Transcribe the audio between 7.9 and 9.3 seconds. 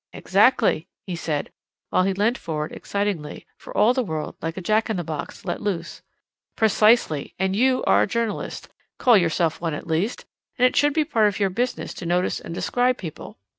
a journalist call